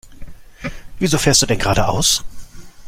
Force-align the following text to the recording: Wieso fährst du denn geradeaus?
Wieso 0.97 1.19
fährst 1.19 1.43
du 1.43 1.45
denn 1.45 1.59
geradeaus? 1.59 2.23